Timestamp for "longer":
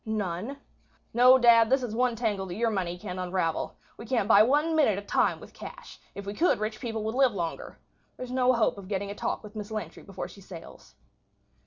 7.33-7.77